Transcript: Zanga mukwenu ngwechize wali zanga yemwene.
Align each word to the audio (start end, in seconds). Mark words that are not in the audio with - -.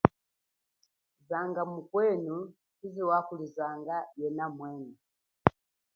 Zanga 1.29 1.61
mukwenu 1.71 2.35
ngwechize 2.47 3.01
wali 3.09 3.45
zanga 3.55 3.97
yemwene. 4.19 4.93